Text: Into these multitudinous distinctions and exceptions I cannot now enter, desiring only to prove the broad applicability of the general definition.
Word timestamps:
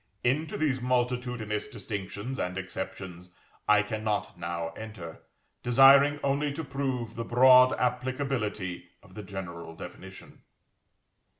Into 0.23 0.57
these 0.57 0.81
multitudinous 0.81 1.67
distinctions 1.67 2.39
and 2.39 2.57
exceptions 2.57 3.35
I 3.67 3.83
cannot 3.83 4.35
now 4.39 4.69
enter, 4.69 5.21
desiring 5.61 6.19
only 6.23 6.51
to 6.53 6.63
prove 6.63 7.13
the 7.13 7.23
broad 7.23 7.71
applicability 7.73 8.89
of 9.03 9.13
the 9.13 9.21
general 9.21 9.75
definition. 9.75 10.41